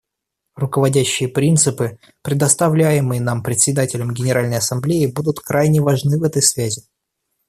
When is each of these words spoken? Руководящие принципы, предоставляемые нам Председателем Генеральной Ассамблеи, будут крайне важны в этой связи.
Руководящие 0.55 1.29
принципы, 1.29 1.99
предоставляемые 2.23 3.21
нам 3.21 3.43
Председателем 3.43 4.11
Генеральной 4.15 4.57
Ассамблеи, 4.57 5.05
будут 5.05 5.39
крайне 5.41 5.79
важны 5.79 6.17
в 6.17 6.23
этой 6.23 6.41
связи. 6.41 6.87